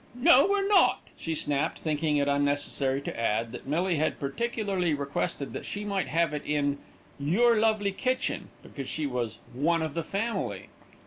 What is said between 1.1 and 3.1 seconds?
she snapped, thinking it unnecessary